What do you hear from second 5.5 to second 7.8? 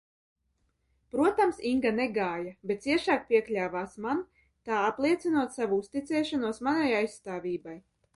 savu uzticēšanos manai aizstāvībai.